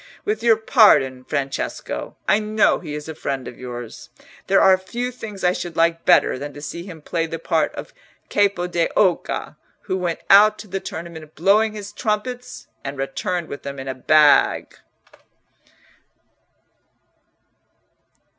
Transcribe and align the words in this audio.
With 0.25 0.41
your 0.41 0.57
pardon, 0.57 1.23
Francesco—I 1.25 2.39
know 2.39 2.79
he 2.79 2.95
is 2.95 3.07
a 3.07 3.13
friend 3.13 3.47
of 3.47 3.59
yours—there 3.59 4.59
are 4.59 4.75
few 4.75 5.11
things 5.11 5.43
I 5.43 5.53
should 5.53 5.75
like 5.75 6.05
better 6.05 6.39
than 6.39 6.55
to 6.55 6.61
see 6.63 6.81
him 6.85 7.03
play 7.03 7.27
the 7.27 7.37
part 7.37 7.71
of 7.75 7.93
Capo 8.27 8.65
d'Oca, 8.65 9.57
who 9.81 9.95
went 9.95 10.21
out 10.27 10.57
to 10.57 10.67
the 10.67 10.79
tournament 10.79 11.35
blowing 11.35 11.73
his 11.73 11.91
trumpets 11.93 12.65
and 12.83 12.97
returned 12.97 13.47
with 13.47 13.61
them 13.61 13.77
in 13.77 13.87
a 13.87 13.93
bag." 13.93 14.75